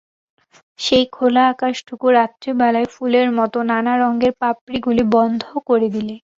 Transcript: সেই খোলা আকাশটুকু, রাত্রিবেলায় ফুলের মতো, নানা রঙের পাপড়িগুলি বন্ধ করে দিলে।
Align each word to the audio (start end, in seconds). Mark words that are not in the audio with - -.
সেই 0.79 1.05
খোলা 1.11 1.43
আকাশটুকু, 1.51 2.05
রাত্রিবেলায় 2.11 2.87
ফুলের 2.93 3.27
মতো, 3.39 3.57
নানা 3.71 3.93
রঙের 4.01 4.33
পাপড়িগুলি 4.41 5.03
বন্ধ 5.15 5.41
করে 5.67 5.87
দিলে। 5.95 6.15